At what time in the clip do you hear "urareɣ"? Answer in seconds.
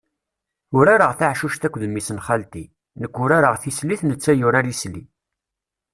0.77-1.11, 3.23-3.55